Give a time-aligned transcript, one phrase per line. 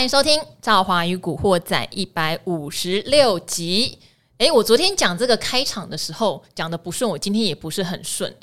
[0.00, 3.98] 欢迎收听《赵华与古惑仔》一百五十六集。
[4.38, 8.34] 哎，我昨天讲这个开场的时候讲的不顺，我今天也不是很顺。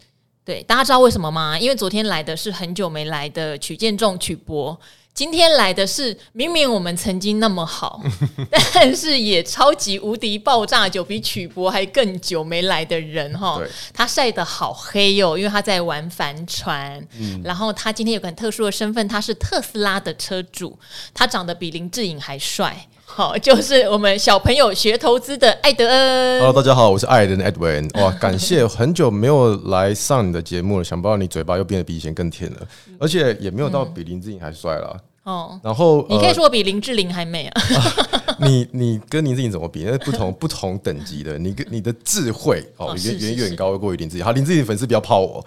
[0.46, 1.58] 对，大家知道为什么吗？
[1.58, 4.80] 因为昨天来的是很久没来的曲建仲曲博。
[5.18, 8.00] 今天来的是明明我们曾经那么好，
[8.72, 13.60] 但是也超级无敌爆炸久，比曲博还更久没来的人哈。
[13.92, 17.04] 他晒得好黑哟，因为他在玩帆船。
[17.20, 20.78] 嗯，然后他今天有个很特殊的身份，他是特斯拉的车主，
[21.16, 22.88] 他长得比林志颖还帅。
[23.04, 26.40] 好，就是我们小朋友学投资的艾德恩。
[26.42, 28.00] Hello，大家好，我是艾德恩 Edwin。
[28.00, 32.68] 哇， 感谢很久没有来上你的节目了，想不到你嘴巴又变得比以前更甜了，
[33.00, 34.96] 而且也没有到比林志颖还帅了。
[35.28, 37.62] 哦，然后你可以说我比林志玲还美啊？
[38.40, 39.84] 你你跟林志玲怎么比？
[39.84, 44.26] 那不同 不同等级的，你跟你的智慧哦，远远远高过于林志玲。
[44.26, 45.46] 好，林志玲粉丝不要泡我。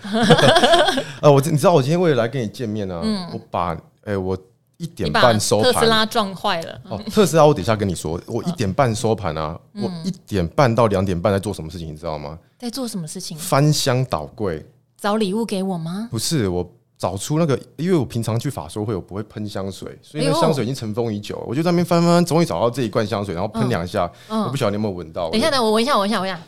[1.23, 3.01] 呃，我你知道我今天为了来跟你见面呢，
[3.33, 4.37] 我把哎我。
[4.77, 6.81] 一点半收盘，特斯拉撞坏了。
[6.89, 12.39] 哦，特斯拉，我等一下跟你说，我一点半收盘啊，我一点半到两点半在做什么事情，你知道吗？
[12.59, 13.37] 在做什么事情？
[13.37, 14.65] 翻箱倒柜，
[14.99, 16.09] 找礼物给我吗？
[16.11, 16.67] 不是，我
[17.01, 21.43] 找出那个，因为我平常去法说会，我不会喷香水，所以那香水已经尘封已久。
[21.49, 25.31] 我就在那边翻翻翻，终于找到这一罐香水，然后喷两下，我不晓得你有没有闻到。
[25.31, 26.39] 等一下，等我闻一下，闻一下，闻一下，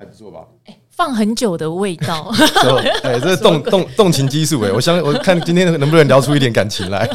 [0.00, 0.40] 还不错吧？
[0.64, 2.30] 哎放很久的味道，
[3.02, 7.08] 哎，这是动动动情激素哎，我相我看今天能不能聊出一点感情来。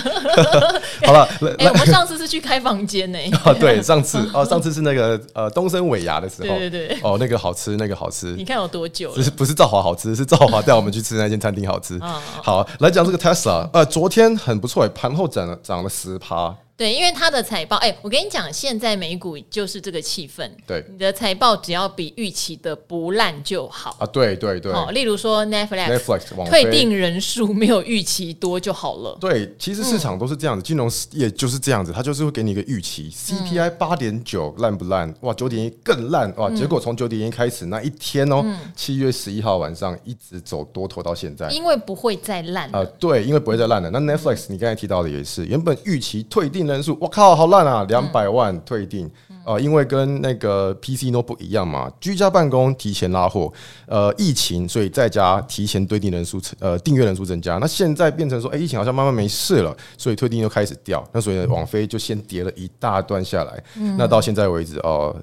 [1.05, 1.27] 好了，
[1.59, 3.19] 哎，我们上次是去开房间呢。
[3.45, 8.31] 哦，对，上次哦，上次是那个呃东升尾牙的时候，对对对，哦，那个好吃，那个好吃。
[8.35, 9.11] 你看有多久？
[9.11, 11.99] 不是不是赵华好吃，是赵华带我们去吃那间餐厅好吃。
[12.41, 16.55] 好，来讲这个 Tesla，呃，昨天很不错哎，盘后涨了涨了十趴。
[16.77, 20.45] 对，因为它的财报，哎，我跟你讲，现在美股就是这个气氛。
[20.67, 24.05] 对，你的财报只要比预期的不烂就好啊。
[24.07, 24.73] 对对对。
[24.73, 29.17] 哦，例如说 Netflix，Netflix 退订人数没有预期多就好了。
[29.21, 35.15] 对，其实市场都是这样子，金融业就是这样子，它就是会给你一个预期，CPI 八点九烂不烂？
[35.21, 36.49] 哇，九点一更烂哇！
[36.49, 38.43] 结果从九点一开始那一天哦，
[38.75, 42.83] 七月十一号晚上一直走多头到现在，因为不会再烂啊。
[42.99, 43.89] 对，因为不会再烂了。
[43.91, 46.64] 那 Netflix 你刚才提到的也是，原本预期退订。
[46.67, 47.85] 人数，我靠，好烂啊！
[47.89, 49.09] 两百万退订，
[49.45, 53.51] 呃，因为跟那个 PC Notebook 一样嘛，居家办公提前拉货，
[53.87, 57.57] 呃，疫情，所以在家提前对订人数，呃，订阅人数增加。
[57.57, 61.07] 那现在变成说，哎、欸，疫情好像慢慢没事了，所以退订又开始掉。
[61.11, 63.63] 那所以网飞就先跌了一大段下来。
[63.77, 65.21] 嗯、那到现在为止，哦、呃，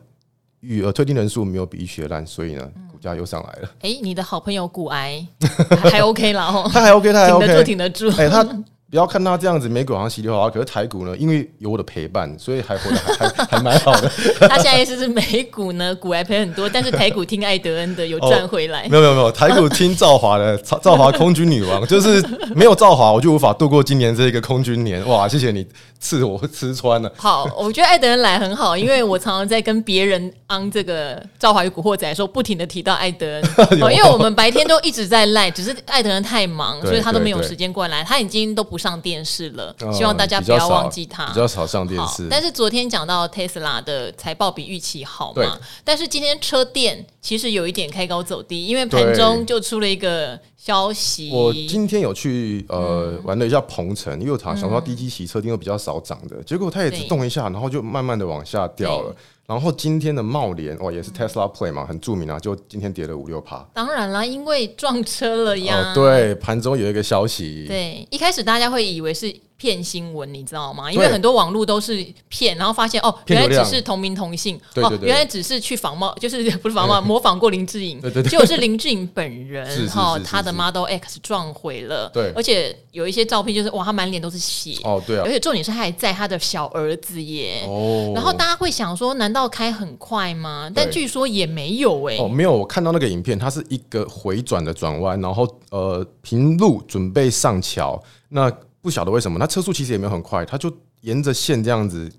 [0.60, 3.68] 预呃退订人数没有比预期烂，所以呢，股价又上来了。
[3.80, 5.26] 哎、欸，你的好朋友股癌
[5.90, 8.22] 还 OK 了哦，他还 OK，他还 OK， 挺得住，挺得住。
[8.22, 8.46] 哎，他。
[8.92, 13.26] 不要看他这样子，美股好像稀里哗啦，可是台股呢，因为有我的陪伴，所以还活得还
[13.56, 14.12] 还蛮好的。
[14.46, 18.86] 他现在意思是美股呢，股还赔很多，但是台股听艾德恩的有赚回来。
[18.90, 22.22] 没有没有没有，台股听赵华的， 赵华空军女王，就是
[22.54, 25.02] 没有赵华，我就无法度过今年这一个空军年。
[25.08, 25.66] 哇，谢谢你
[25.98, 27.10] 赐我吃穿了。
[27.16, 38.81] 好，我觉得艾德恩来很好，因为我常常在跟别人昂这个赵华与古惑仔的时候，不停的提到艾德恩，哦因为我们白天都一直在赖，只是艾德恩太忙，所以他都没有时间过来，他已经都不。
[38.82, 41.26] 上电视了，希望大家不要忘记他。
[41.26, 45.58] 比较少上电视，但是昨天讲到 Tesla 的财报比预期好嘛？
[45.84, 51.30] 但是今天车电其实有一点开高走低，因为盘中就出了一个消息。
[51.32, 59.14] 我今天有去呃玩了一下鹏程，因为我想说低基期车电又比较少涨的，结果它也只动一下，然后就慢慢的往下掉了。
[59.52, 63.58] 然后今天的茂联哦，也是 Tesla Play 嘛，很著名啊，就今天跌了五六趴。
[63.74, 65.92] 当然啦，因为撞车了呀。
[65.92, 67.66] 哦，对，盘中有一个消息。
[67.68, 69.34] 对，一开始大家会以为是。
[69.62, 70.90] 骗新闻，你知道吗？
[70.90, 90.68] 因为很多网络都是骗，然后发现哦，原来只是同名同姓，哦，原来只是去仿冒，就是不是仿冒， 模仿过林志颖，就是林志颖本人哈，他的 Model X 撞毁了，对，而且有一些照片就是哇，他满脸都是血，哦，对啊，而且重点是他还在他的小儿子耶，哦，然后大家会想说，难道开很快吗？
[90.74, 98.52] 但据说也没有哎，哦，没有，我看到那个影片，它是一个回转的转弯，然后呃，平路准备上桥，那。
[98.82, 100.70] 不晓得为什么，他车速其实也没有很快，他就
[101.00, 102.10] 沿着线这样子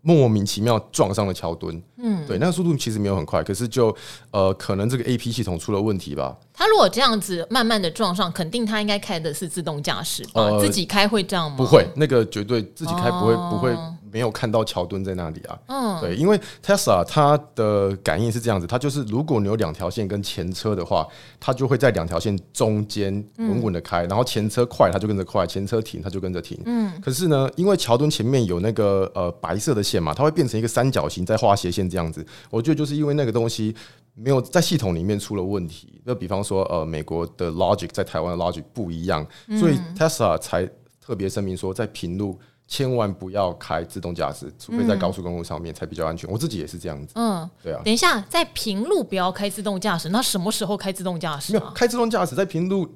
[0.00, 1.82] 莫名其妙撞上了桥墩。
[1.98, 3.94] 嗯，对，那个速度其实没有很快，可是就
[4.30, 6.36] 呃，可能这个 AP 系统出了问题吧。
[6.52, 10.42] 他如果这样子慢慢的撞上，肯定他应该开的是自动驾驶吧？
[10.42, 11.56] 呃，自己开会这样吗？
[11.56, 13.76] 不会，那个绝对自己开不会，不会。
[14.14, 15.58] 哦没有看到桥墩在那里啊？
[15.66, 21.04] 嗯，对，因为 Tesla 它的感应是这样子，它就是如果你有两条线跟前车的话，
[21.40, 26.56] 它就会在两条线中间稳稳的开，然后前车快它就跟着快，前车停它就跟着停。
[26.64, 32.24] 嗯，可是呢，因为桥墩前面有那个呃白色的线嘛，它会变成一个三角形，在画斜线这样子。
[32.50, 33.74] 我觉得就是因为那个东西
[34.14, 36.00] 没有在系统里面出了问题。
[36.04, 39.26] 那比方说呃，美国的 Logic 在台湾的 Logic 不一样，
[39.58, 40.64] 所以 Tesla 才
[41.04, 42.38] 特别声明说在平路。
[42.66, 46.28] 千万不要开自动驾驶，除非在高速公路上面才比较安全。
[46.30, 47.12] 我自己也是这样子。
[47.16, 47.80] 嗯，对啊。
[47.84, 51.52] 等一下，在平路不要开自动驾驶，那什么时候开自动驾驶？
[51.52, 52.88] 没有开自动驾驶，在平路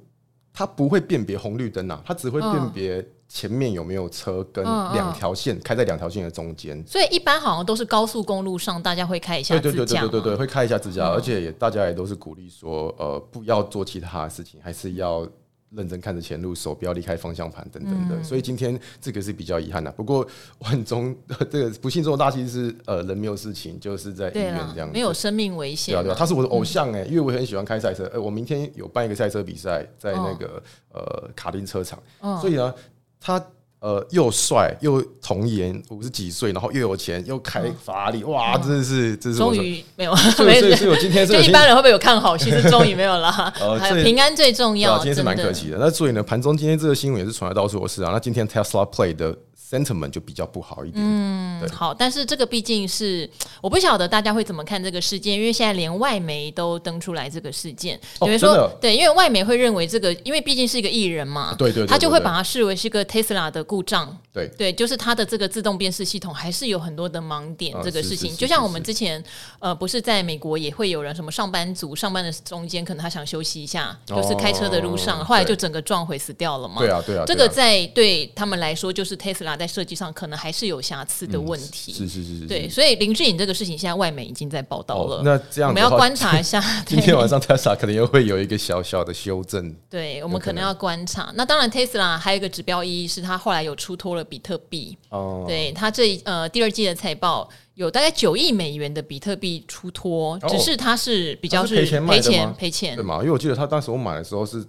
[0.54, 6.82] 它不会辨别红绿灯啊，它只会辨别前面有没有车跟两条线、嗯嗯、开在两条线的中间。
[6.86, 9.62] 所以一般好像都是高速公路上，大家会开一下自驾。
[9.62, 15.28] 对对对对对对，会开一下自驾，嗯、而且也大家也都是鼓励说，呃，不要做其他的事情，还是要。
[15.70, 19.90] 认真看着前路，手不要离开方向盘等等的，嗯、所以今天这个是比较遗憾的。
[19.92, 20.26] 不过
[20.60, 21.14] 万中
[21.50, 25.94] 这个不幸中的大幸是，呃，人没有事情，就是在医院这样子，没有生命危险。
[25.94, 28.08] 对啊，对啊，他是我的偶像哎、欸，嗯、因为我很喜欢开赛车。
[28.12, 30.62] 呃，我明天有办一个赛车比赛，在那个、
[30.92, 32.74] 哦、呃卡丁车场，哦、所以呢，
[33.20, 33.44] 他。
[33.80, 40.12] 呃，又帅又童颜，五十几岁，然后又有钱，又开法拉利，哇，真的是，这是终于没有，
[40.44, 42.36] 没有所以我今天就一般人会不会有看好？
[42.36, 43.30] 其实终于没有了，
[43.78, 44.96] 还有平安最重要。
[44.98, 45.76] 今天是蛮可惜的。
[45.78, 48.10] 那所以呢，盘中今天这个新闻也是传来到处都是啊。
[48.12, 49.36] 那今天 Tesla Play 的。
[49.68, 51.04] Sentiment 就比较不好一点。
[51.04, 53.28] 嗯，好，但是这个毕竟是
[53.60, 64.16] 我不晓得大家会怎么看这个事件，因为现在连外媒都登出来这个事件，等于、哦、说对，因为外媒会认为这个，因为毕竟是一个艺人嘛，对对，对，他就会把它视为是个 Tesla 的故障。
[64.32, 67.74] 对对，就是它的这个自动辨识系统还是有很多的盲点。
[67.82, 69.22] 这个事情，就像我们之前
[69.58, 76.76] 呃，不是在美国也会有人什么上班族上班的中间，可能他想休息一下，就是开车的路上，哦、后来就整个撞毁死掉了嘛。
[76.78, 80.38] 对啊对啊，这个在对他们来说，就是 Tesla 在设计上可能。
[80.38, 85.20] 还是有瑕疵的问题，是是是是，对，所以林志颖这个事情，现在外媒已经在报道了。
[85.24, 89.74] 那这样我们要观察一下， 今天晚上 Tesla 可能又会有一个小小的修正。
[89.90, 91.32] 对，我们可能要观察。
[91.34, 94.96] 那当然，Tesla 还有一个指标意义是，它后来有出脱了比特币。
[95.08, 103.16] 哦，对，它这呃第二季的财报有大概九亿美元的比特币出脱，只是它是比较是赔钱赔钱赔钱，对嘛？
[103.16, 104.64] 因为我记得他当时我买的时候是。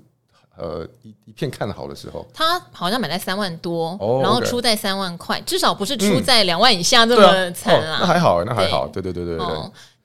[0.59, 7.99] 呃，一一片看好的时候，他好像买在三万多，然后出在三万块，至少不是出在两万以下这么惨啊。
[8.01, 9.47] 那还好，那还好，对对对对对。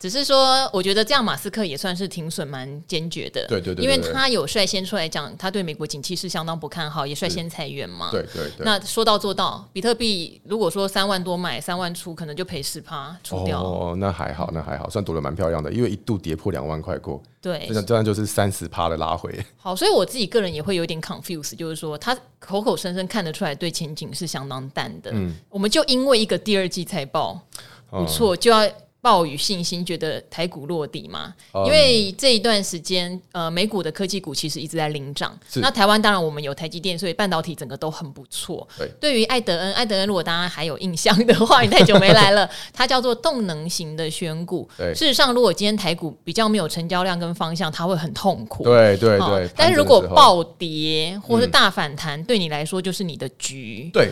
[0.04, 8.10] 只是说，我觉得这样马斯克也算是挺损蛮坚决的，对对对，因为他有率先出来讲，他对美国景气是相当不看好，也率先裁员嘛。
[8.10, 8.66] 对对对。
[8.66, 13.62] 那说到做到，比特币如果说三万多买，三万出，可能就赔十趴出掉。
[13.62, 17.22] 哦，那还好，那还好，算躲得蛮漂亮的，因为一度跌破两万块过。
[17.40, 19.34] 对，这样这样就是三十趴的拉回。
[19.56, 25.10] 好，所以我自己个人也会有点 confuse，就是说他口口声声看得出来对前景是相当淡的。
[25.14, 27.40] 嗯，我们就因为一个第二季财报
[27.88, 28.70] 不错，就要。
[29.04, 31.34] 抱有信心，觉得台股落地嘛？
[31.66, 35.38] 因为这一段时间，呃，美股的科技股其实一直在领涨。
[35.56, 38.66] 那台湾当然我们有台积电，所以半导体整个都很不错。
[38.78, 44.66] 对，对于艾德恩，艾德恩如果大家还有印象的话，你太久没来了， 它叫做动能型的选股。
[44.78, 48.64] 对，事实上，如果今天台股比较没有成交量跟方向，它会很痛苦。
[48.64, 49.46] 对对对。
[49.54, 53.90] 但是如果暴跌或是大反弹，嗯、对你来说就是你的局。
[53.92, 54.10] 对。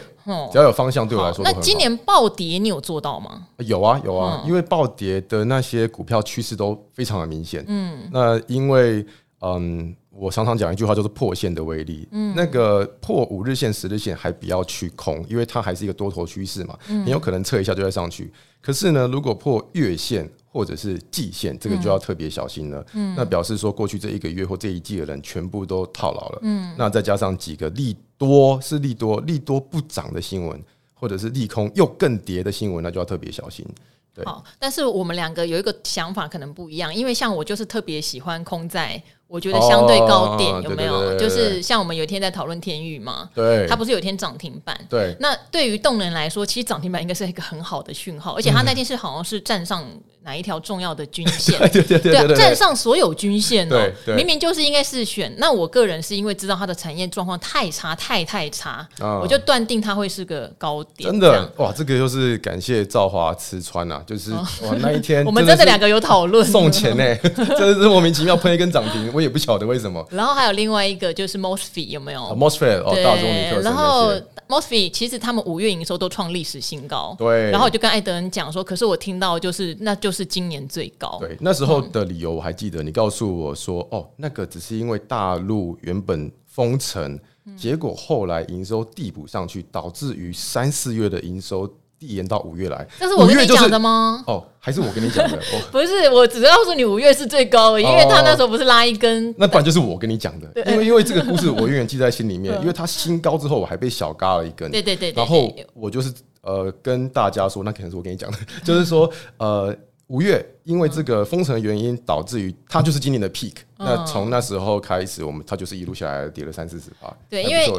[0.50, 1.44] 只要有方向，对我来说。
[1.44, 3.46] 那今年暴跌，你有做到吗？
[3.58, 7.64] 有啊，有啊，嗯、因为暴跌的那些股票趋势都非常的明显。
[7.66, 9.04] 嗯，那因为
[9.40, 12.06] 嗯，我常常讲一句话，就是破线的威力。
[12.12, 16.78] 嗯，那个破五日线、十日线还比较去空，因为它还是一个多头趋势嘛。
[16.88, 18.32] 嗯，你有可能测一下就会上去。
[18.60, 22.86] 可是呢，如果破月线或者是季线，这个就要特别小心了。
[22.92, 26.38] 嗯，那表示说过去这一个月或这一季的人全部都套牢了。
[26.42, 27.96] 嗯，那再加上几个利。
[28.22, 30.62] 多是利多，利多不涨的新闻，
[30.94, 33.66] 或者是利空又更跌的新闻，那就要特别小心。
[34.14, 39.02] 对，好，但是我们两个有一个想法可能不一样，因为像我就是特别喜欢空在。
[39.26, 41.18] 我觉得相对高点有没有？
[41.18, 44.78] 就是像我们有一天在讨论天域嘛，对，它不是有一天涨停板？
[44.90, 45.16] 对。
[45.20, 49.88] 那对于动能来说，其实涨停板应该是一个很好的讯号，而且它那天是好像是站上
[50.24, 51.58] 哪一条重要的均线？
[51.70, 55.32] 对对对对，站上所有均线哦，明明就是应该是选。
[55.38, 58.86] 那我个人是因为知道它的产业状况太差，太太差，
[59.20, 61.10] 我就断定它会是个高点。
[61.10, 64.46] 真的哇，这个又是感谢赵华吃穿呐，就是哇
[64.78, 69.10] 那一天 我们真的两个有讨论送钱呢， 真的是莫名其妙喷一根涨停。
[69.12, 70.06] 我也不晓得为什么。
[70.10, 73.60] 然后还有另外一个就是 MOSFET 有没有？MOSFET 哦，大众尼克。
[73.60, 74.12] 然后
[74.52, 77.14] MOSFET 其实他们五月营收都创历史新高。
[77.18, 77.50] 对。
[77.50, 81.16] 然后我就跟艾德恩讲说，可是我听到就是那就是今年最高。
[81.20, 87.18] 对，那时候的理由我还记得，你告诉我说，哦，那个只是因为大陆原本封城，
[87.56, 91.66] 结果后来营收递补上去，导致于三四月的营收。
[92.06, 94.24] 递延到五月来，这是我跟你讲的吗？
[94.26, 95.38] 哦，还是我跟你讲的？
[95.70, 100.50] 不是，我只告诉你五月是最高的，因为他那时候不是拉一根，那不然就是我跟你讲的。
[100.66, 104.68] 因为因为这个故事我永远记在心里面，因为它新高之后我还被小嘎了一根。
[104.72, 105.12] 对对对。
[105.12, 109.74] 然后我就是呃跟大家说，那可能是我跟你讲的， 就是说呃
[110.08, 113.54] 五月因为这个封城的原因，导致于它就是今年的 peak。
[113.78, 117.16] 那从那时候开始，我们它就是一路下来跌了三四十趴。
[117.30, 117.72] 对，因为。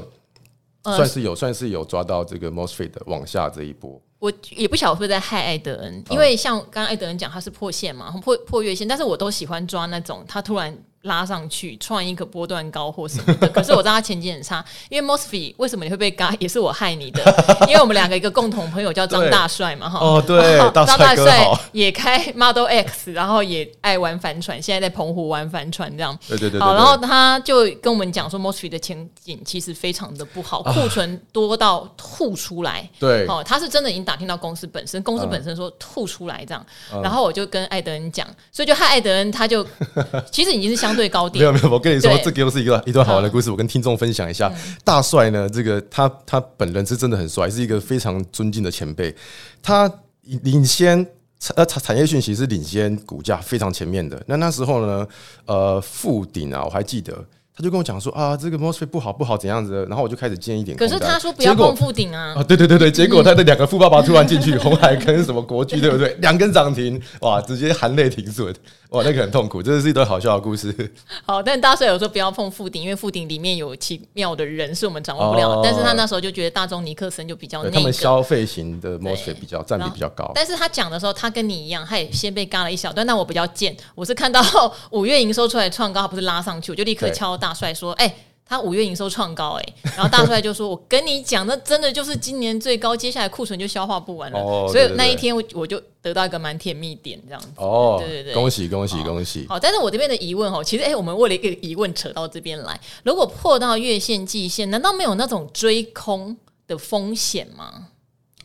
[0.85, 3.97] 呃、算是有算是有抓到这个的往下这一波。
[4.23, 10.73] 我也不晓得会不会在害艾德恩，因为像刚刚艾德恩讲，他是破线嘛，破破月线，但是我都喜欢抓那种他突然。
[11.03, 17.21] 拉上去创一个波段高或什么的， 可是我知道他前景很差，因为 Mosfet 为什么你会被嘎，也是我害你的，
[17.67, 36.65] 因为我们两个一个共同朋友叫张大帅嘛，哈，哦对， 张大帅也开 Model X，然后也爱玩帆船，现在在澎湖玩帆船这样，对对对，好，然后他就跟我们讲说 Mosfet 的前景其实非常的不好，库存多到吐出来，对，哦，他是真的已经打听到公司本身，公司本身说吐出来这样，
[37.03, 39.67] 然后我就跟艾德恩讲，所以就害艾德恩，他就
[40.31, 41.69] 其实已经是相对高点，没有没有。
[41.69, 44.51] 我跟你说，这个又是一个一段好玩的故事，我跟听众分享一下。
[44.83, 49.13] 大帅呢，这个他他本人是真的很帅，是一个非常尊敬的前辈。
[49.61, 49.91] 他
[50.43, 51.05] 领先
[51.55, 54.21] 呃产产业讯息是领先股价非常前面的。
[54.27, 55.07] 那那时候呢，
[55.45, 57.13] 呃，富鼎啊，我还记得。
[57.55, 60.75] 他就跟我讲说啊，这个 MOSFET 不好不好怎样子的，然后我就开始建一点。
[60.75, 62.33] 可是他说不要碰富鼎啊。
[62.35, 66.15] 啊，对对对对，结果他的两个富爸爸突然进去，红海跟什么国巨，对不对？
[66.15, 68.51] 两根涨停，哇，直接含泪停损，
[68.93, 70.71] 哇，那个很痛苦，这是一段好笑的故事。
[71.25, 75.49] 好，但大帅有说不要碰富鼎，因为富鼎里面有奇妙的人是我们掌握不了。
[75.49, 80.31] 哦、但是他那时候就觉得大众尼克森就比较那个，他们消费型的 MOSFET 比较占比比较高。
[80.35, 83.05] 但是他讲的时候，他跟你一样，他也先被嘎了一小段。
[83.05, 84.39] 但我比较贱，我是看到
[84.91, 88.13] 五月营收出来创高，他不是拉上去，我就立刻敲大帅说，哎。
[88.53, 94.37] 他五月营收创高哎、欸，然后大帅就说：“我跟你讲，那真的就是今年最高，接下来库存就消化不完了。
[94.37, 97.47] 哦”所以那一天我我就得到一个蛮甜蜜点这样子。
[97.55, 99.47] 哦，对对对，恭喜恭喜恭喜！
[99.49, 107.87] 好，但是我这边的疑问哦，其实哎、欸，我们为了一个疑问扯到这边来，如果破到月线、季线，难道没有那种追空的风险吗？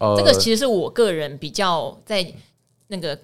[0.00, 2.26] 呃、这个其实是我个人比较在
[2.86, 3.18] 那个。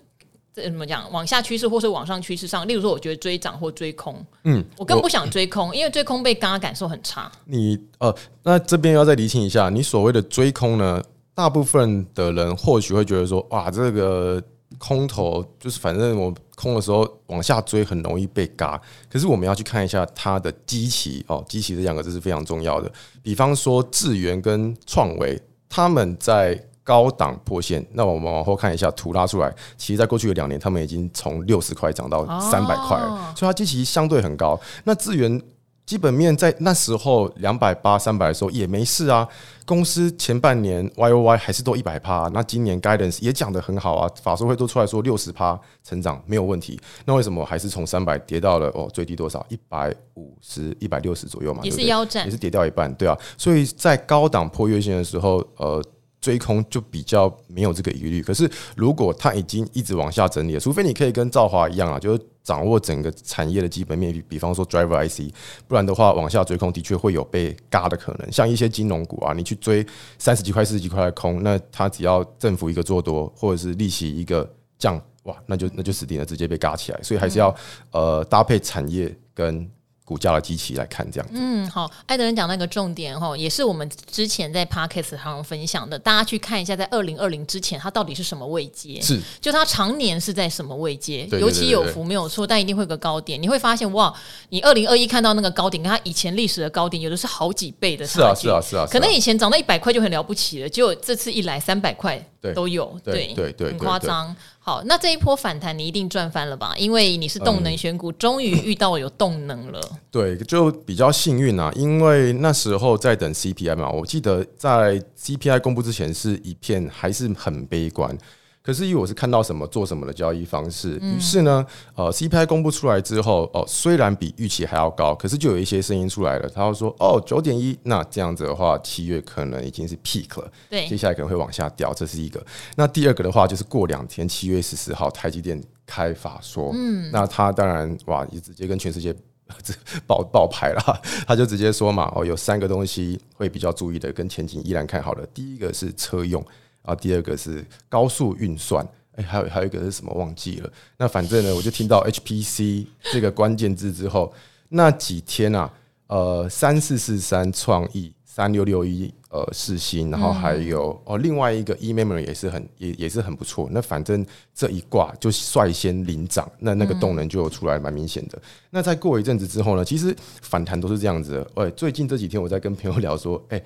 [0.55, 1.11] 这怎么讲？
[1.11, 7.31] 往下趋势或是往上趋势上，例如说，我觉得追涨或追空，嗯，我更不想追空，因为追空被嘎感受很差。
[7.45, 11.03] 你呃，那这边要再厘清一下，你所谓的追空呢？
[11.35, 14.41] 大部分的人或许会觉得说，哇，这个
[14.79, 18.81] 空头就是反正我空的时候往下追很容易被嘎。
[19.11, 22.89] 可是我们要去看一下它的基期哦，基期这两个字是非常重要的。
[23.25, 25.37] 比方说智源跟创维，
[25.69, 26.65] 他们在。
[26.85, 34.61] 高档破线，那我们往后看一下图拉出来，其实在过去的两年，他们已经从六十块涨到三百块了，哦、所以它基期相对很高。
[34.85, 35.41] 那资源
[35.87, 39.27] 基本面在那时候两百八、三百的时候也没事啊。
[39.67, 46.79] 公司前半年 Y O Y 还是都一百趴，那今年 Guidance 也讲得很好啊，法说会都出来说六十趴成长没有问题。
[47.07, 49.45] 那为什么还是从三百跌到了哦最低多少？
[49.49, 51.63] 一百五十、一百六十左右嘛？
[51.65, 53.19] 也是腰斩，也是跌掉一半，对啊。
[53.39, 55.83] 所以在高档破月线的时候，呃。
[56.25, 65.31] 追空就比较没有这个疑虑，可是如果它已经一直往下整理了，除非你可以跟兆华一样啊，就是掌握整个产业的基本面，比比方说 Driver IC，
[65.69, 68.33] 不然的话往下追空的确会有被嘎的可能。
[68.33, 69.87] 像一些金融股啊，你去追
[70.19, 76.99] 三十几块、四十几块的空，那它只要政府一个做多，或者是利息一个降，哇，那就那就死定了，直接被嘎起来。
[77.03, 77.55] 所以还是要
[77.91, 79.71] 呃搭配产业跟。
[80.05, 81.35] 股价的机器来看，这样子。
[81.37, 89.01] 嗯，好，艾德人讲那个重点哈，也是我们之前在 Podcast 上分享的，大家去看一下，在二零二零之前，它到底是什么位阶？
[89.01, 91.23] 是，就它常年是在什么位阶？
[91.23, 93.41] 对对对对对，有起有伏没有错，但一定会有个高点。
[93.41, 94.15] 你会发现，哇，
[94.51, 98.43] 你二零二一看到那个高点，跟它以前历史的高点，有的是好几倍的差距。
[98.43, 98.87] 是啊，是啊，是啊。
[98.91, 104.35] 可能以前涨到一百块就很了不起了，结果这次一来三百块都有，对对对，很夸张。
[104.59, 106.75] 好，那这一波反弹你一定赚翻了吧？
[106.77, 109.81] 因为你是动能选股，终于遇到有动能了。
[110.11, 118.17] 对，就比较幸运啊，因为那时候在等 CPI 嘛，我记得在 CPI 公布之前是一片还是很悲观。
[118.65, 132.43] 可是因为我是看到什么做什么的交易方式，于是呢，呃，CPI 公布出来之后，哦，虽然比预期还要高，可是就有一些声音出来了，他会说，哦，九点一，那这样子的话，七月可能已经是 peak 了，对，接下来可能会往下掉，这是一个。
[132.77, 139.15] 那第二个的话，就是过两天，七月十四号，台积电开法说，嗯，那他当然哇，也直接跟全世界
[140.09, 146.43] 爆爆牌了， 他就直接说嘛，哦，有三个东西会比较注意的，跟前景依然看好的，第一个是车用。
[146.85, 148.87] 啊，第二个是高速运算，
[149.17, 150.71] 哎，还有还有一个是什么忘记了？
[150.99, 154.31] 那反正呢，我就听到 HPC 这个关键字之后，
[154.69, 155.73] 那几天啊，
[156.09, 163.67] 呃，三四四三创意，三六六一呃世星，然后还有哦另外一个 eMemory 也是很也也是很不错。
[163.71, 164.25] 那反正
[164.55, 168.39] 这一挂就率先领涨，那那个动能就出来蛮明显的。
[168.69, 171.51] 那再过一阵子之后呢，其实反弹都是这样子的。
[171.55, 173.63] 哎，最近这几天我在跟朋友聊说，哎，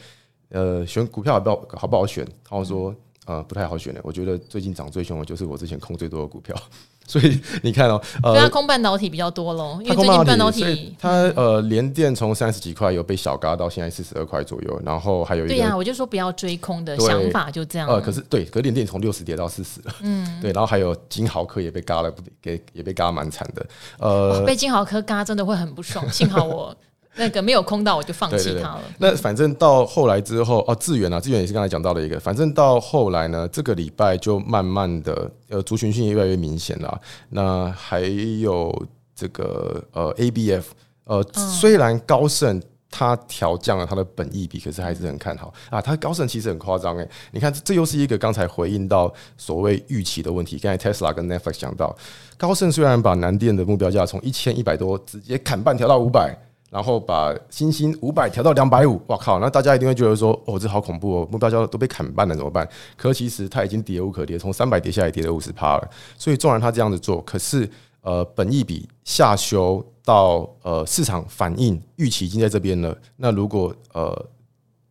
[0.50, 2.24] 呃，选股票好不好好不好选？
[2.44, 2.94] 他说。
[3.28, 4.00] 呃不太好选的。
[4.02, 6.56] 我觉得最近涨最凶的就是我之前空最多的股票。
[7.08, 17.88] 所以你看哦，呃，它空半导体比较多喽，因为最近半导体，它呃联电从三十几块有被小嘎到现在四十二块左右，然后还有一个对呀、啊，我就说不要追空的想法就这样。
[17.88, 23.66] 呃，可是对，可是联电从六十跌到四十了，嗯，对，然后还有金豪科也被嘎了，给也被嘎蛮惨的，
[24.00, 26.76] 呃，被金豪科嘎真的会很不爽，幸好我。
[27.18, 28.80] 那个没有空到，我就放弃它了。
[28.98, 32.18] 那反正到后来之后，哦，智原啊，智原也是刚才讲到的一个。
[32.20, 37.00] 反正到后来呢，这个礼拜就慢慢的，呃，族群性越来越明显了。
[37.30, 38.72] 那还有
[39.14, 40.62] 这个呃，ABF，
[41.04, 45.80] 呃，虽然高盛它调降了它的本益比，可是还是很看好啊。
[45.80, 50.58] 它高盛其实很夸张诶，你看这又是一个刚才回应到所谓预期的问题。
[50.58, 51.94] 刚才 Tesla 跟 Netflix 讲到，
[52.36, 56.36] 高盛虽然把南电的目标价从一千一百多直接砍半调到五百。
[56.70, 59.38] 然后把新兴五百调到两百五，哇靠！
[59.40, 62.68] 那大家一定会觉得说，哦，这好恐怖哦，目标价都被砍半了，怎么办？
[62.96, 65.90] 可其实它已经跌无可跌，从三百跌下来，跌了五十趴了。
[66.16, 67.68] 所以纵然它这样子做，可是
[68.02, 72.96] 呃，本益比下修到呃市场反应预期已经在这边了。
[73.16, 74.26] 那如果呃，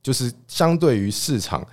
[0.01, 1.65] 就是相对于市场。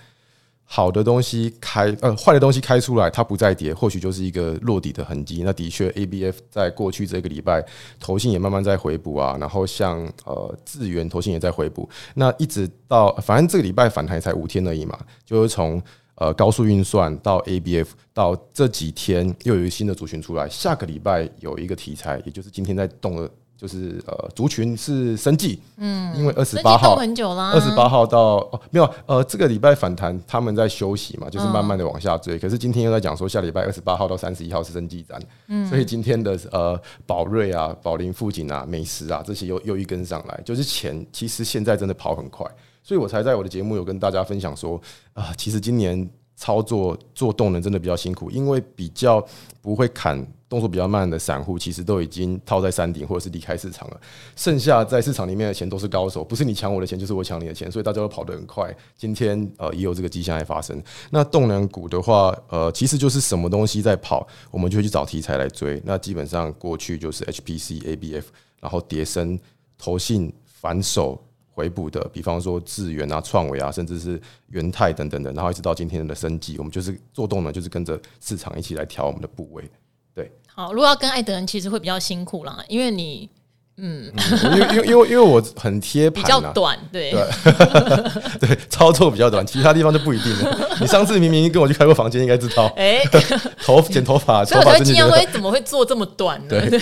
[0.67, 5.43] 好的东西开，呃，坏的东西开出来，它不再跌，或许就是一个落底的痕迹。
[5.45, 7.63] 那的确，ABF 在过去这个礼拜，
[7.99, 9.37] 投信也慢慢在回补啊。
[9.39, 11.87] 然后像呃智源投信也在回补。
[12.15, 15.81] 那一直到反正这个礼拜反弹才五天而已嘛，就是从
[16.15, 20.49] 呃高速运算到 ABF 到这几天又有一个新的族群出来。
[20.49, 23.29] 下个礼拜有一个题材，也就是今天在动的。
[23.57, 32.37] 就是呃，族群是生技，嗯，因为二十八号很久啦，二十八号到哦没有呃，这个礼拜反弹，他们在休息嘛，就是慢慢的往下追。
[32.37, 42.45] 可是今天又在讲说，下礼拜二十八号到三十一号是生技展，嗯，所以今天的呃宝瑞啊、宝林、富锦啊、美食啊这些又又一根上来，就是钱其实现在真的跑很快，
[42.83, 44.79] 所以我才在我的节目有跟大家分享说
[45.13, 49.25] 啊，其实今年操作做动能真的比较辛苦，因为比较
[49.61, 50.25] 不会砍。
[50.55, 53.99] 动作比较慢的散户，其实都已经套在山顶或者是离开市场了。
[54.37, 58.73] 剩下在市场里面的钱都是高手，不是你抢我的钱，就是我抢你的钱，所以大家都跑得很快。
[58.95, 60.81] 今天呃也有这个迹象在发生。
[61.09, 65.81] 那动能股的话，呃，其实就是什么东西在跑，我们就会去找题材来追。
[65.83, 68.23] 那基本上过去就是 HPC、ABF，
[68.61, 69.37] 然后跌升、
[69.77, 79.69] 投信反手回补的，比方说智原啊、创维啊，甚至是元泰等等的，然后一直到今天的生技，我们就是做动能，就是跟着市场一起来调我们的部位。
[80.13, 83.29] 对，好，如果要跟爱的人，其实会比较辛苦啦，因为你，
[83.75, 84.09] 嗯，
[84.41, 90.57] 因为因为因为因为我很贴盘，比较短，对对， 对，操作比较短，其他地方就不一定了。
[90.79, 93.01] 你上次明明跟我去开过房间，应该知道， 哎，
[93.65, 96.47] 头剪头发，所以我会经常说，怎么会做这么短呢？
[96.47, 96.79] 对，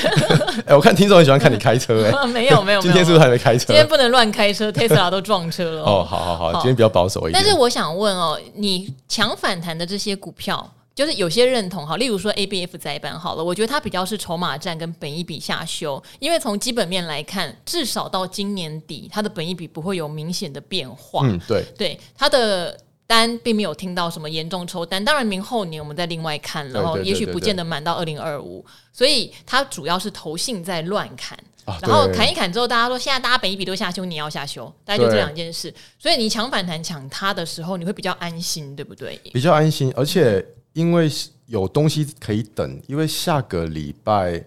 [0.67, 3.65] 哎，我看听众很喜欢看你开车，哎，没有没有，今天是不是还没开车？
[3.65, 5.81] 今天不能乱开车，Tesla 都撞车了。
[5.81, 7.33] 哦，好好好，今天比较保守一点。
[7.33, 10.71] 但是我想问哦，你抢反弹的这些股票。
[10.95, 21.21] 就是有些认同哈，例如说 ABF 载板好了，我觉得它比较是筹码战跟本一比下修，因为从基本面来看，至少到今年底，它的本一比不会有明显的变化。
[21.25, 31.35] 嗯，对，对，它的单并没有听到什么严重抽单，当然明后年我们再另外看，然后也许不见得满到二零二五，所以它主要是投信在乱砍，
[31.81, 39.19] 然后砍一砍之后，大家说现在大家本一笔都下修，你要下修，大概就这两件事，所以你抢反弹抢它的时候，你会比较安心，对不对？
[39.33, 40.45] 比较安心，而且。
[40.73, 41.09] 因为
[41.45, 44.43] 有东西可以等，因为下个礼拜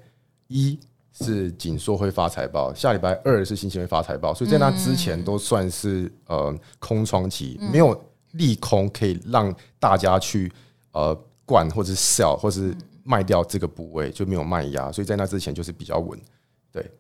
[0.48, 0.78] 一
[1.12, 7.98] 是紧缩会发财报，下礼拜二是新兴会发财报，所以在那之前都算是呃空窗期，没有
[8.32, 10.52] 利空可以让大家去
[10.92, 16.18] 呃灌或者是 sell 或是卖掉这个部位，就没有卖压，所以在那之前就是比较稳，
[16.70, 16.90] 对。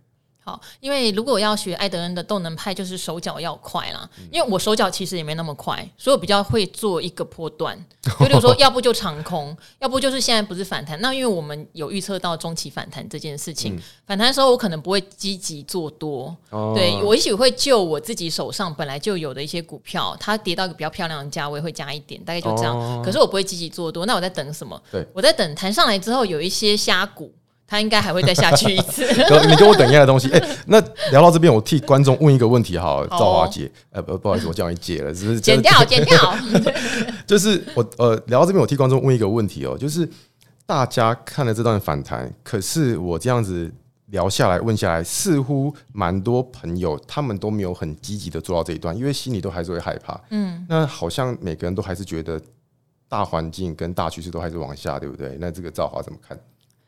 [0.46, 4.08] 好，因为如果要学艾德恩的动能派，就是手脚要快啦。
[4.30, 7.76] 因为我手脚其实也没那么快，所以我比较会做一个波段。
[8.20, 11.00] 就比如说，要不就长空，要不就是现在不是反弹。
[11.00, 16.32] 那因为我们有预测到中期反弹这件事情，反弹的时候我可能不会积极做多。
[16.76, 23.02] 对，我也许会就我自己手上本来就有的一些股票，它跌到一个比较漂亮的价位会加一点，大概就这样。
[23.02, 24.06] 可是我不会积极做多。
[24.06, 24.80] 那我在等什么？
[24.92, 27.34] 对我在等弹上来之后有一些虾股。
[27.66, 29.02] 他应该还会再下去一次。
[29.48, 30.30] 你给我等一下的东西。
[30.30, 36.16] 哎、欸，那聊到这边，我替观众问一个问题好了，赵华姐，呃，不，不好意思，我叫你姐了，只是剪掉，剪掉。
[37.26, 40.08] 就是我呃聊到这边，我替观众问一个问题哦，就是
[40.64, 43.72] 大家看了这段反弹，可是我这样子
[44.06, 50.20] 聊下来问下来，似乎蛮多朋友他们都没有很积极的做到这一段，因为心里都还是会害怕。
[50.30, 52.40] 嗯，那好像每个人都还是觉得
[53.08, 55.36] 大环境跟大趋势都还是往下，对不对？
[55.40, 56.38] 那这个赵华怎么看？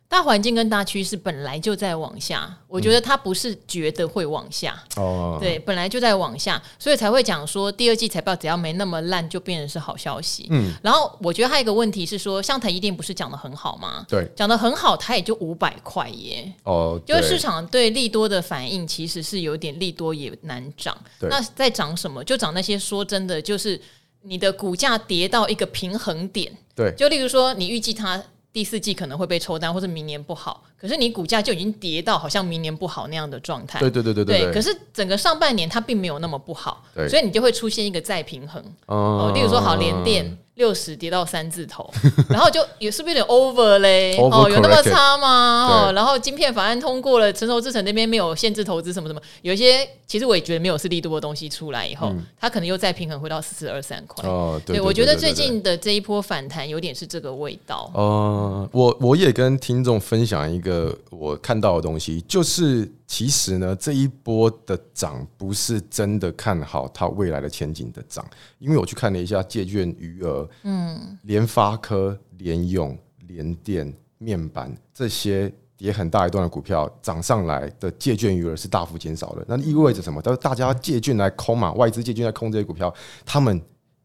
[0.08, 10.46] 大环境跟大趋势本来就在往下，我觉得它不是觉得会往下哦，嗯、对，本来就在往下，所以才会讲说第二季财报只要没那么烂，就变成是好消息。
[10.48, 14.06] 嗯，然后我觉得还有一个问题是说，像台积电不是讲的很好吗？
[14.08, 16.50] 对，讲的很好，它也就五百块耶。
[16.64, 20.96] 哦，就是市场对利多的反应其实是有点利多也难涨。
[21.20, 22.24] 对那在涨什么？
[22.24, 23.78] 就涨那些说真的，就是
[24.22, 26.50] 你的股价跌到一个平衡点。
[26.74, 28.22] 对，就例如说你预计它。
[28.52, 33.78] 第四季可能会被抽单，或者明年不好，可是你股价就已经跌到好像明年不好那样的状态。
[33.78, 34.52] 对对对对对，对。
[34.52, 38.62] 可是整个上半年它并没有那么不好，所以你就会出现一个再平衡。
[38.86, 40.38] 哦，例如说好联电。
[40.58, 41.88] 六十跌到三字头，
[42.28, 44.18] 然后就也是不是有点 over 嘞？
[44.18, 45.86] 哦，有那么差吗？
[45.88, 54.28] 哦，然后晶片法案通过了，成熟制程那边没有限制投资什么什么，有一些其实我也觉得没有是利多的东西出来以后，它可能又再平衡回到四四二三块。
[54.28, 57.88] 哦，对，我觉得最近的这一波反弹有点是这个味道。
[57.94, 62.90] 哦，我我也跟听众分享一个我看到的东西，就是。
[63.10, 68.22] 其实呢，这一波的涨不是真的看好它未来的前景的涨，
[68.58, 80.20] 因为我去看了一下借券余额，嗯，联发科、联咏、联电、面板这些跌很大一段的股票涨上来的借券余额是大幅减少的，那意味着什么？
[80.20, 82.94] 都是大家借券来空嘛，外资借券来空这些股票，
[83.24, 83.58] 他们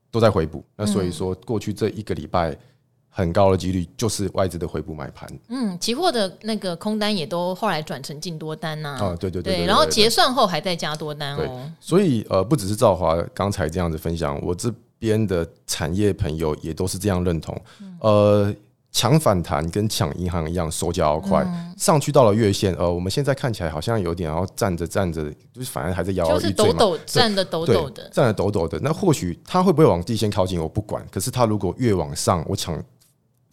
[0.09, 0.63] 都在回补。
[0.77, 2.57] 那所以说，过去这一个礼拜。
[3.15, 5.29] 很高的几率就是外资的回补买盘。
[5.47, 8.97] 嗯，期货的那个空单也都后来转成净多单呐。
[8.99, 9.65] 啊，对对对，对。
[9.67, 11.71] 然后结算后还在加多单哦。
[11.79, 17.55] 所以呃，不只是兆华刚才这样子分享，我这边的产业朋友也都是这样认同。
[17.99, 18.51] 呃，
[18.91, 21.45] 抢反弹跟抢银行一样，手脚要快，
[21.77, 22.73] 上去到了月线。
[22.75, 26.55] 呃，我们现在看起来好像有点，然后站着站着，就是反而还在摇摇欲坠嘛。
[26.55, 28.79] 就是抖抖站的抖抖的，站的抖抖的。
[28.81, 31.05] 那或许它会不会往地线靠近，我不管。
[31.11, 32.83] 可是它如果越往上，我抢。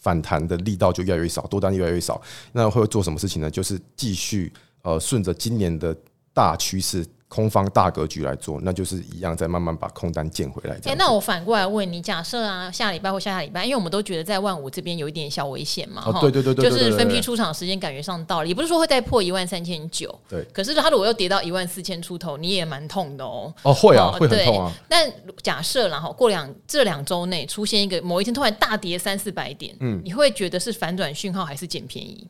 [0.01, 2.21] 反弹的力道就越来越少，多单越来越少，
[2.53, 3.51] 那会做什么事情呢？
[3.51, 5.97] 就是继续呃顺着今年的
[6.35, 7.07] 大趋势。
[7.31, 10.75] 空方大格局来做，那就是一样，在慢慢把空单建回来。
[10.75, 20.45] 哎、欸，那我反过来问你，假设啊，下礼拜或下下礼拜，因为我们都觉得在万五这边有一点小危险嘛，哦，对对对对，就是分批出场时间感觉上到了，也不是说会再破一万三千九，对。
[20.53, 23.55] 可是它如果又跌到一万四千出头，你也蛮痛的哦。
[23.63, 24.73] 哦，会啊，会很痛啊。
[24.89, 25.09] 但
[25.41, 32.27] 假设然后过两这两周内出现一个某一天突然大跌三四百点，嗯，你会觉得是反转讯号还是捡便宜？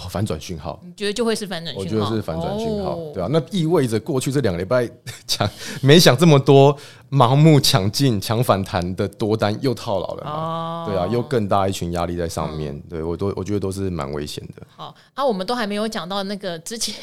[0.00, 1.74] 哦，反转讯号，你觉得就会是反转？
[1.76, 4.88] 我觉得是反转讯号，对啊，那意味着过去这两个礼拜
[5.26, 5.48] 抢
[5.82, 6.76] 没想这么多，
[7.10, 10.86] 盲目抢进、抢反弹的多单又套牢了嘛？
[10.88, 14.66] 对啊，又更大一群压力在上面，对我都我觉得都是蛮危险的。
[14.74, 16.94] 好啊，我们都还没有讲到那个之前。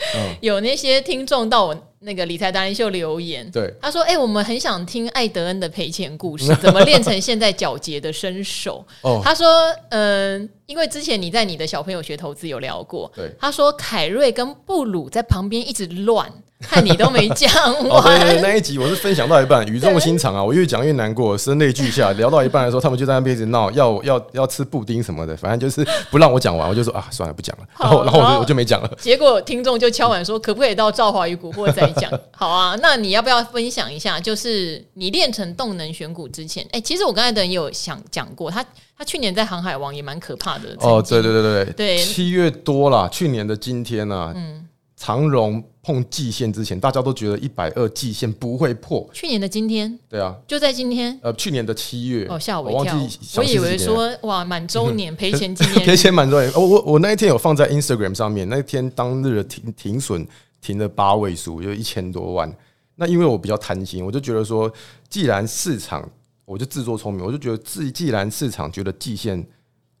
[0.40, 9.46] 有那些听众到我那个理财达人秀留言，对他说：“哎、欸，我们很想听艾德恩的赔钱故事， 怎么练成现在皎洁的身手？”哦、他说
[9.90, 16.32] ：“嗯、呃，因为之前你在你的小朋友学投资有聊过，对他说凯瑞跟布鲁在旁边一直乱。”
[16.62, 17.50] 看你都没讲
[17.88, 18.42] 完。
[18.42, 22.12] 那一集我是分享到一半， 语重心长啊，我越讲越难过，声泪俱下。
[22.12, 27.64] 聊到一半的时候，他们就在那边一直闹，要要要吃布丁什么的，反正就是不让我讲完，我就说啊，算了，不讲了。
[27.78, 28.90] 然后然后我就我就没讲了。
[29.00, 32.20] 结果听众就敲碗说，可不可以到赵华与古惑再讲？
[32.32, 34.20] 好啊，那你要不要分享一下？
[34.20, 38.64] 就是你练成动能选股之前，哎、欸，其实我刚才等也有想讲过，他
[38.96, 40.76] 他去年在航海王也蛮可怕的。
[40.80, 44.66] 哦，对对对对对，对，七月多了，去年的今天呢、啊，嗯。
[45.02, 49.08] 长荣碰季线之前，大家都觉得一百二季线不会破。
[49.14, 51.18] 去年的今天，对啊，就在今天。
[51.22, 56.52] 呃，去年的七月，哦，吓我一跳，我以为说哇，满周年赔钱纪念， 赔钱满周年。
[56.52, 60.28] 我我我那一天有放在 Instagram 上面，那一天当日的停停损
[60.60, 62.52] 停了八位数，就一千多万。
[62.96, 64.72] 那因为我比较贪心，我就觉得说，
[65.08, 66.08] 既然市场，
[66.44, 69.44] 我就自作聪明，我就觉得自既然市场觉得季线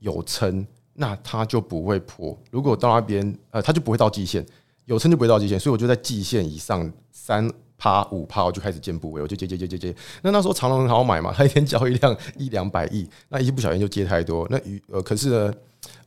[0.00, 2.38] 有撑，那它就不会破。
[2.50, 4.44] 如果到那边，呃，它就不会到季线。
[4.86, 9.94] 有撑就不会到季线，所以我就在季线以上三趴五趴，我就开始建部位，我就接接接接接。
[10.20, 14.48] 那那时候长隆很好买嘛，它一天交易量一两百亿，那一不小心就接太多。
[14.50, 15.54] 那呃，可是呢，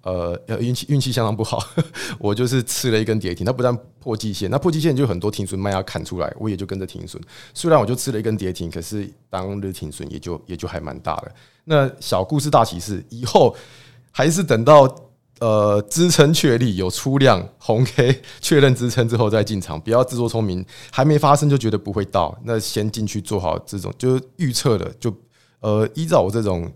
[0.01, 1.63] 呃，运气运气相当不好，
[2.19, 3.45] 我就是吃了一根跌停。
[3.45, 7.21] 它不但破季线，那破季线就很多停损卖要砍出来，我也就跟着停损。
[7.53, 11.31] 虽然我就吃了一根跌停，可是当日停损也就也就还蛮大的。
[11.65, 13.55] 那小故事大启示，以后
[14.11, 14.93] 还是等到。
[15.39, 25.13] 呃，支撑确立有出量红 K 确认支撑之后再进场，不要自作聪明，还没发生就觉得不会到，那先进去做好这种就是预测的，就
[25.59, 26.71] 呃依照我这种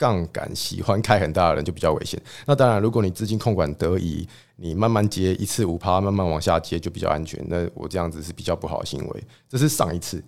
[0.00, 2.18] 杠杆喜欢开很大的人就比较危险。
[2.46, 7.38] 那当然，如果你资金控管得宜，你慢慢接一次五趴，慢慢往下接就比较安全。
[7.46, 9.24] 那我这样子是比较不好的行为。
[9.46, 10.24] 这是上一次，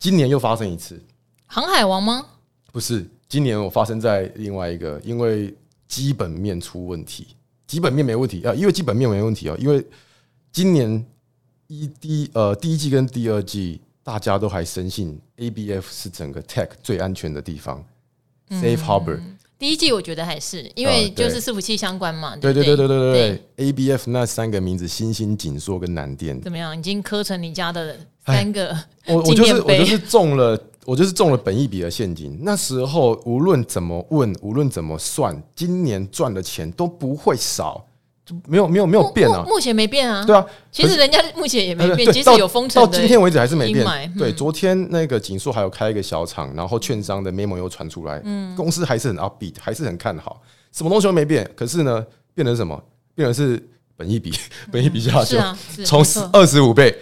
[0.00, 1.00] 今年又发生一次，
[1.46, 2.26] 航海王吗？
[2.72, 5.54] 不是，今年我发生在另外一个，因为。
[5.88, 9.86] 基本面出问题，基本面没问题啊，因为基本面没问题啊，因为
[10.50, 11.04] 今年
[11.66, 17.84] 一第呃第一季跟第二季，大家都还深信 ABF 是整个 Tech 最安全的地方
[18.50, 19.20] ，Safe Harbor。
[19.58, 23.72] 第一季我觉得还是因为就是伺服器相关嘛，对对对对对对对。
[23.72, 26.76] ABF 那三个名字，新兴、紧缩跟南电，怎么样？
[26.76, 28.76] 已经磕成你家的三个。
[29.06, 32.36] 我我就是我就是中了，我就是中了本一笔的陷阱。
[32.42, 37.86] 那时候无论怎么问，无论怎么算，今年赚的钱都不会少。
[38.46, 40.24] 没有没有没有变啊，目前没变啊。
[40.24, 43.84] 对啊，其实人家目前也没变，即使有封城，到今天为止还是没变。
[44.18, 50.40] 对，昨天那个锦硕还有开一个小厂，然后券商的 memo 又传出来，嗯，公司还是很 upbeat，还是很看好，
[50.72, 51.48] 什么东西都没变。
[51.54, 52.82] 可是呢，变成什么？
[53.14, 53.62] 变成是
[53.96, 54.32] 本益比，
[54.72, 55.38] 本益比下修，
[55.84, 56.96] 从二十五倍。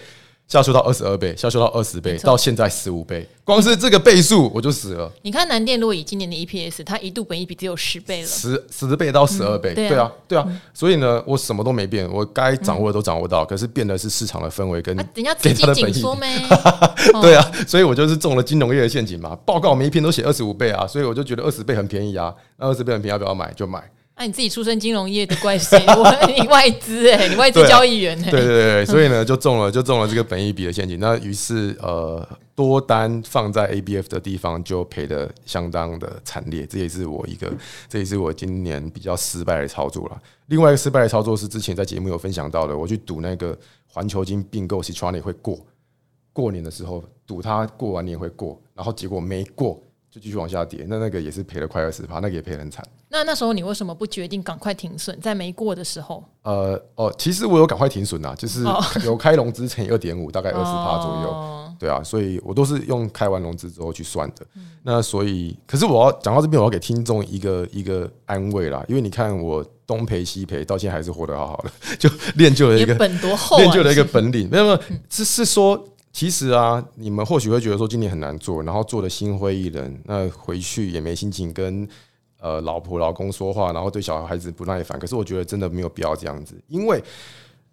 [0.51, 5.09] 下修到二十二倍，下修到二十倍，到现在十五倍，光是这个倍数我就死了。
[5.23, 10.45] 你看南电，如果以今年的 EPS，它一度本益比只有十倍了，十十倍到十二倍，对啊，对啊。
[10.75, 16.03] 所以呢，我什么都没变，我该掌握的都掌握到，可是变的是市场的氛围跟人家给他的本益比。
[17.23, 19.39] 对啊，所以我就是中了金融业的陷阱嘛。
[19.47, 23.89] 报告每一篇都写二十五倍啊，所以我就觉得二十倍很便宜啊，那二十倍很便宜，要不要买就买。
[24.21, 25.83] 那、啊、你自己出身金融业的怪谁？
[25.97, 31.01] 我 你外资哎、欸，你外资交易员哎、欸，对对对，所以呢就中了就中了这个本一笔的陷阱。
[31.01, 37.51] 那于是呃多单放在 ABF 的地方就赔的相当的惨烈，这也是我一个
[37.89, 40.21] 这也是我今年比较失败的操作了。
[40.49, 45.59] 另外一个失败的操作是之前在节目有分享到的，我去赌那个环球金并购 Siltronic 会过，
[46.35, 49.83] 过年的时候赌它过完年会过，然后结果没过。
[50.11, 52.85] 就继续往下跌，那那个也是赔了快二十趴，那个也赔很惨。
[53.09, 56.25] 那那时候你为什么不决定赶快停损，在没过的时候？
[56.43, 58.65] 呃哦，其实我有赶快停损啊，就是
[59.07, 61.31] 有开融资乘以二点五，大概二十趴左右。
[61.31, 64.45] 哦、对啊，所以我都是用开完融资之后去算的。
[64.57, 74.49] 嗯、那所以，可是我要讲到这边，我要给听众一个一个安慰啦，因为你看我东赔西赔，到现在还是活得好好的， 就练就了一个本多厚、啊，练就了一个本领。
[74.51, 75.85] 没有没有，是是说。
[76.13, 81.89] 其实啊，你们或许会觉得说今年很难做，然后做的心灰意冷，那回去也没心情跟
[82.41, 84.99] 呃老婆老公说话，然后对小孩子不耐烦。
[84.99, 87.03] 可是我觉得真的没有必要这样子，因为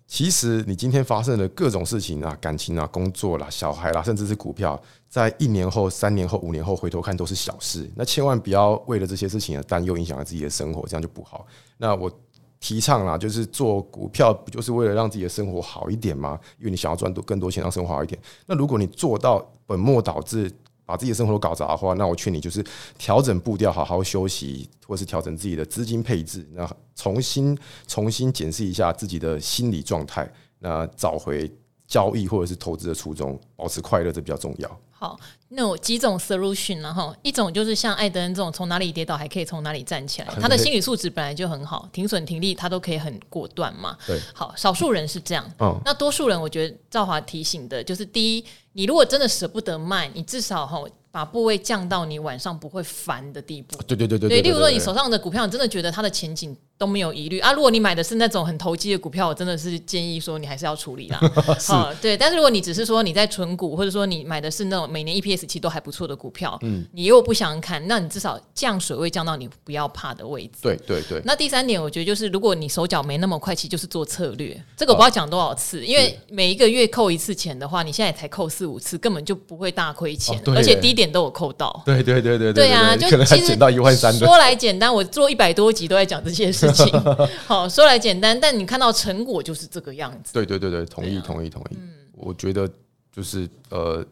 [0.06, 7.90] 其实你今天发生的各种事情啊，感情啊、工作啦、小孩啦，甚至是股票，在一年后、三年后、五年后回头看都是小事。
[7.96, 11.46] 那千万不要为了这些事情而担忧，影响了自己的生活，这样就不好。
[11.78, 12.12] 那我。
[12.60, 16.40] 提倡啦，就是做股票，不就是为了让自己的生活好一点吗？
[16.58, 18.20] 因为你想要赚多更多钱，让生活好一点。
[18.46, 20.52] 那如果你做到本末倒置，
[20.86, 22.66] 把自己的生活都搞砸的话，那我劝你就是
[22.98, 31.52] 调整步调，好好休息，或是调整自己的资金配置，那重新重新检视一下自己的心理状态，那找回
[31.86, 34.80] 交易或者是投资的初衷，保持快乐，这比较重要。
[35.00, 43.96] 好，那有几种 solution 然后一种就是像艾德恩这种从哪里跌倒还可以从哪里站起来，他的心理素质本来就很好，停损停利他都可以很果断嘛。
[44.08, 53.78] 对，好，少数人是这样，哦，那多数人我觉得赵华提醒的就是第一，你如果真的舍不得卖，你至少哈把部位降到你晚上不会烦的地步。
[53.84, 56.58] 对对对对，对，例如说你手上的股票，你真的觉得它的前景。
[56.78, 57.52] 都没有疑虑啊！
[57.54, 61.20] 如果你买的是那种很投机的股票，我真的是建议说你还是要处理啦。
[61.60, 62.16] 是啊，对。
[62.16, 70.60] 但是如果你只是说你在存股，或者说你买的是那种每年 EPS 其实都还不错的股票，嗯，你又不想看，那你至少降水位降到你不要怕的位置。
[70.62, 71.22] 对对对。
[71.26, 74.56] 那第三点，我觉得就是如果你手脚没那么快，其实就是做策略。
[74.76, 81.82] 这个我不知道讲多少次，因为每一个月扣一次钱的话，你现在才扣四五次，根本就不会大亏钱，而且低点都有扣到。
[81.84, 84.14] 对对对对对啊，就可能还减到一万三。
[84.14, 86.88] 说来简单，我做一百多集都在讲这些事情。
[87.46, 90.34] 好，说来简单，但你看到成果就是这个样子。
[90.34, 91.78] 对对对对，同意同意同意。
[91.80, 92.70] 嗯，我觉得
[93.12, 94.06] 就是呃，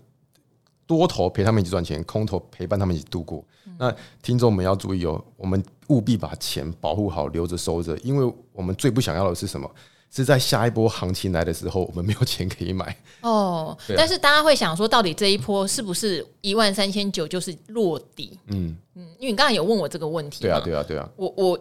[0.86, 3.44] 多头陪他们一起赚钱，空头陪伴他们一起度过。
[3.78, 9.70] 那听众们要注意哦，我们务必把钱保护好，留着收着，因为我们最不想要的是什么？
[10.12, 12.96] 是在下一波行情来的时候，我们没有钱可以买。
[13.22, 18.40] 哦，但是大家会想说，到底这一波是不是一万三千九就是落底？
[18.48, 20.42] 嗯嗯，因为你刚才有问我这个问题。
[20.42, 21.60] 对啊对啊对啊，我我。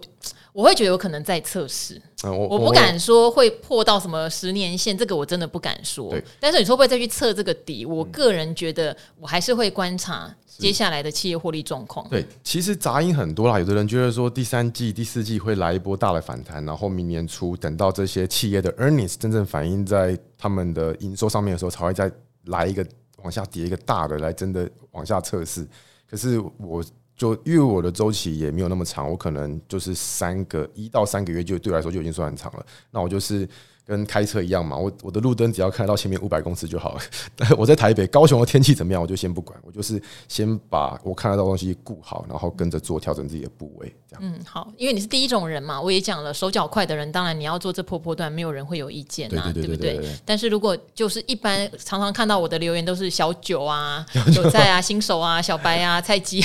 [0.55, 2.01] 我会觉得有可能在测试，
[2.33, 6.15] 我不敢说会破到什么十年线，这个我真的不敢说。
[6.39, 7.85] 但是你说会不会再去测这个底？
[7.85, 12.09] 我个人觉得我还是会观察接下来的企业获利状况。
[12.09, 13.59] 对，其实杂音很多啦。
[13.59, 22.11] 有的人觉得说第三季、第四季会来一波大的反弹，然后明年初等到这些企业的 earnings 真正反映在他们的营收上面的时候，才会再
[22.45, 22.87] 来一个
[23.23, 25.67] 往下跌一个大的来真的往下测试。
[26.09, 26.85] 可是我。
[27.17, 32.67] 就因为我的周期也没有那么长，我可能就是三个一到三个月就对我来说就已经算很长了。
[32.91, 33.49] 那我就是
[33.87, 37.01] 跟开车一样嘛，我我的路灯只要看到前面五百公尺就好了。
[37.59, 43.95] 我在台北、高雄的天气怎么样，我就先不管，我就是先把我看得到东西顾好，然后跟着做，调整自己的部位。
[44.09, 50.01] 这样，嗯，好，因为你是第一种人嘛，我也讲了，手脚快的人，当然你要做这破破段，没有人会有意见啊，对不对？
[50.25, 56.43] 但是如果就是一般常常看到我的留言都是小九啊、 韭菜啊、新手啊、小白啊、 菜鸡，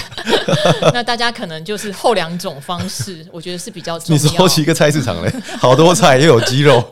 [0.94, 4.22] 那大家可能就是后两种方式，我觉得是比较重要。
[4.22, 6.84] 你说起一个菜市场嘞，好多菜又有鸡肉。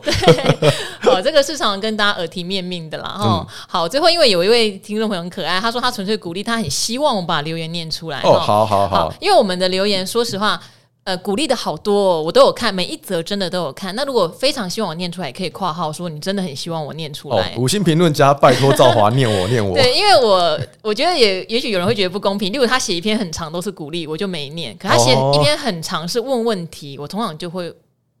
[1.00, 3.24] 好，这个市场跟大家耳提面命的啦哈。
[3.24, 8.20] 嗯、好，最后因为有一位听众朋友很可爱，他说他纯粹鼓励，他很希望我把留言念出来。
[8.22, 10.60] 哦，好好好，好，因为我们的留言，说实话，
[11.04, 13.94] 呃，鼓励的好多，哦，我都有看，每一则真的都有看。
[13.94, 17.54] 那如果非常希望我念出来，可以括号说你真的很希望我念出来。
[17.56, 19.74] 哦、五星评论家，拜托赵华念我念我。
[19.74, 27.72] 对，因为我我觉得也也许有人会觉得不公平，例如他写一篇很长都是鼓励，我就没念；可他写一篇很长是问问题，我通常就会。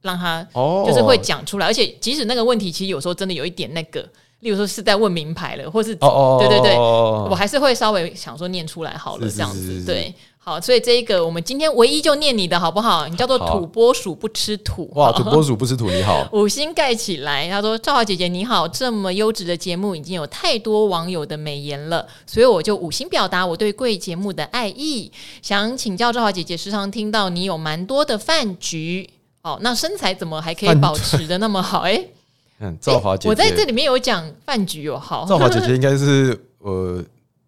[0.02, 0.46] 让他
[0.86, 4.00] 就是会讲出来，而且即使那个问题其实有时候真的有一点那个，
[4.40, 10.14] 例如说是在问名牌了，或是对对对，我还是会稍微想说念出来好了，这样子对。
[10.40, 13.06] 好，所以这一个我们今天唯一就念你的好不好？
[13.06, 17.46] 你叫做土拨鼠不吃土哇，土拨鼠不吃土 你好，五星盖起来。
[17.50, 25.12] 他说：“赵华姐姐你好，这么优质的节目已经有太多网友的美言了，所以我就五星表达我对贵节目的爱意。
[25.42, 29.10] 想请教赵华姐姐，时常听到你有蛮多的饭局。”
[29.48, 31.80] 哦，那身材怎么还可以保持的那么好？
[31.80, 32.02] 哎，
[32.60, 35.24] 嗯，赵华姐姐，我在这里面有讲饭局有好。
[35.28, 37.02] 赵华姐姐 应该是呃，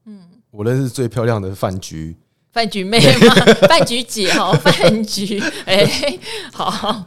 [0.07, 2.17] 嗯，我认识最漂亮的饭局，
[2.53, 3.35] 饭局妹吗？
[3.69, 5.87] 饭局姐哦，饭局哎，
[6.53, 7.05] 好。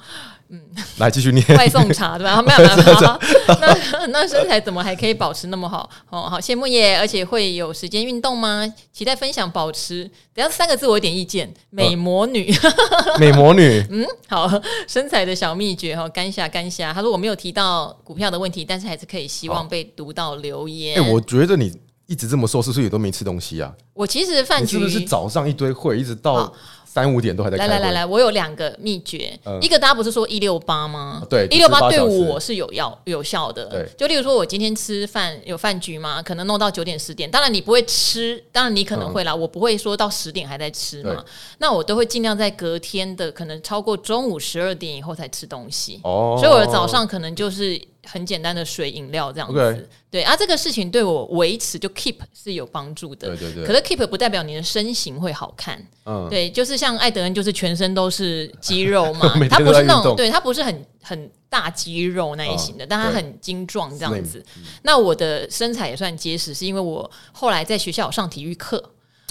[0.53, 0.61] 嗯，
[0.99, 2.39] 来继续念 外送茶对吧？
[2.39, 3.19] 没有没有没有，
[3.59, 5.89] 那 那身材怎么还可以保持那么好？
[6.11, 6.95] 哦，好羡慕耶！
[6.99, 8.71] 而且会有时间运动吗？
[8.91, 10.07] 期待分享保持。
[10.31, 13.83] 等下三个字我有点意见，美魔女，呃、美魔女。
[13.89, 14.47] 嗯，好，
[14.87, 16.93] 身材的小秘诀哈，干虾干虾。
[16.93, 21.01] 他说我没有提到股票的问题，但是还是可以希望被读到留言。
[21.01, 21.73] 哎、欸，我觉得你
[22.05, 23.73] 一直这么瘦，是不是也都没吃东西啊？
[23.95, 26.53] 我其实饭局是不是早上一堆会，一直到。
[26.93, 27.65] 三五点都还在开。
[27.65, 29.35] 来来来来，我有两个秘诀。
[29.45, 31.25] 嗯、一个大家不是说一六八吗？
[31.27, 33.65] 对，一六八对我是有药有效的。
[33.65, 37.31] 对，就例如说我今天吃饭有饭局吗，可能弄到九点十点。
[37.31, 41.25] 当然你不会吃，当然你可能会啦，嗯、我不会说到十点还在吃嘛。
[41.57, 45.99] 那我都会尽量在隔天的可能超过中午十二点以后才吃东西。
[46.03, 47.81] 哦，所以我的早上可能就是。
[48.05, 49.85] 很简单的水饮料这样子，Okay.
[50.11, 53.29] 对啊，这个事情对我维持就 keep 是有帮助的。
[53.29, 53.65] 对对对。
[53.65, 55.81] 可是 keep 不代表你的身形会好看。
[56.05, 56.27] 嗯。
[56.29, 64.43] 对，就是像艾德恩，就是全身都是肌肉嘛， 他不是那种，对他不是很很大肌肉那一型的，嗯、但他很精壮这样子。
[64.57, 68.77] 嗯、那我的身材也算结实，是因为我后来在学校上体育课，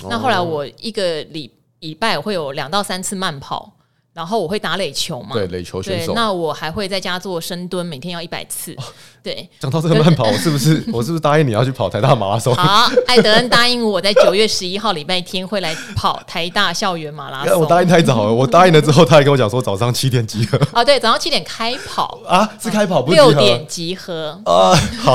[0.03, 3.77] 哦、那后来我一个礼礼拜我会有两到三次慢跑。
[4.13, 5.35] 然后我会打垒球嘛？
[5.35, 6.13] 对，垒球选手。
[6.15, 8.77] 那我还会在家做深蹲，每天要一百次。
[9.23, 12.53] 对，讲到这个慢跑，我是不是 我是不是答应你要去跑台大马拉松？
[12.57, 17.61] 好，艾德恩答应我在九月十一号礼拜天会来跑台大校园马拉松。
[17.63, 20.59] 我答应太早了，我答应了之后，他还跟我讲说早上七点集合。
[20.75, 24.75] 哦，对，早上七点开跑啊，是开跑，不六点集合啊。
[24.99, 25.15] 好，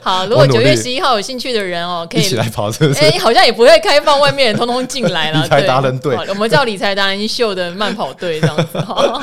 [0.00, 3.00] 好，如果九月十一号有兴趣的人哦，可以一起来跑，是不是？
[3.00, 5.42] 哎，好像也不会开放外面人通通进来了。
[5.42, 8.80] 理财达人队，我们叫理财达人秀的慢跑队这样子。
[8.80, 9.22] 好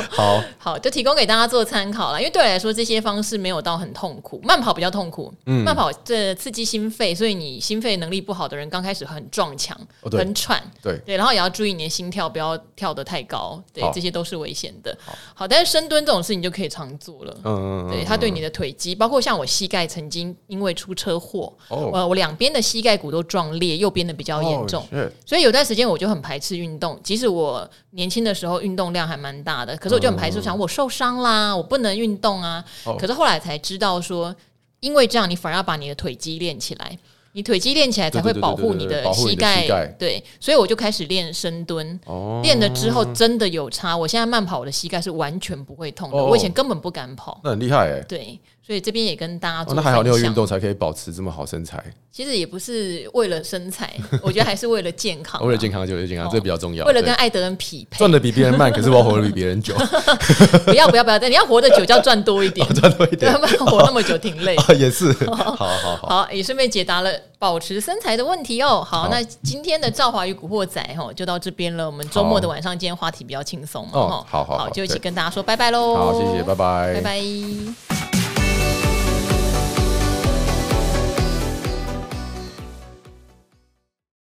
[0.60, 4.40] 好，就提供给大家做参考了，因为对我来说这些方式没有到很痛苦。
[4.44, 10.98] 慢跑比较痛苦，嗯，慢跑这刺激心肺，所以你心肺能力不好的人刚开始很撞墙，哦、很喘，对。
[11.06, 13.92] 对，然后也要注意你的心跳不要跳得太高，对，好。
[13.92, 14.96] 这些都是危险的。
[15.04, 34.36] 好，好，但是深蹲这种事情就可以常做了，嗯嗯嗯，对，它对你的腿肌，包括像我膝盖曾经因为出车祸，哦，呃，我两边的膝盖骨都撞裂，右边的比较严重，哦、所以有段时间我就很排斥运动，即使我年轻的时候运动量还蛮大的，可是我就很排斥，想我受伤啦，我不能运动啊，哦、可是后来才知道说。
[34.80, 36.96] 因为这样，你反而要把你的腿肌练起来，
[37.32, 39.68] 你腿肌练起来才会保护你的膝盖。
[39.98, 42.00] 对，所以我就开始练深蹲，
[42.44, 43.98] 练了之后真的有差。
[43.98, 46.18] 我现在慢跑，我的膝盖是完全不会痛的。
[46.24, 48.02] 我以前根本不敢跑，那很厉害哎。
[48.02, 48.40] 对。
[48.68, 51.82] 所以这边也跟大家做、哦，那还好你有运动才可以保持这么好身材。
[52.12, 55.44] 其实也不是为了身材，我觉得还是为了健康、啊。
[55.48, 56.84] 为了健康就为了健康，哦、这比较重要。
[56.86, 59.74] 为了跟艾德恩匹配，赚的比别人慢，可是我活得比别人久。
[60.68, 63.32] 不要不要不要，你要活得久就要赚多一点，赚、哦、多一点。
[63.32, 64.54] 要不然活那么久挺累。
[64.58, 68.84] 哦、也是，好好好，好也顺便解答了保持身材的问题哦。
[68.86, 71.86] 好，好那今天的赵华与古惑仔哈就到这边了。
[71.86, 75.96] 我们周末的晚上，今天话题比较轻松嘛，哦，好好好，好，就一起跟大家说拜拜喽。
[75.96, 78.17] 好，谢谢，拜拜，拜拜。